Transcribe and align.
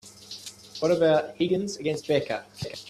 What 0.79 0.89
about 0.89 1.35
Higgins 1.35 1.77
against 1.77 2.07
Becca? 2.07 2.43